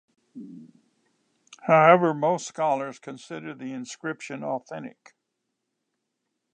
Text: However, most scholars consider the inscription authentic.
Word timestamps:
However, 1.67 2.11
most 2.15 2.47
scholars 2.47 2.97
consider 2.97 3.53
the 3.53 3.71
inscription 3.71 4.43
authentic. 4.43 5.13